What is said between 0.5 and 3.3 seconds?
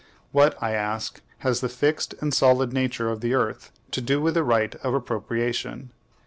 I ask, has the fixed and solid nature of